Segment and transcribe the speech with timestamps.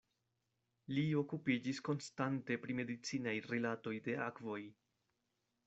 [0.95, 4.59] Li okupiĝis konstante pri medicinaj rilatoj de akvoj.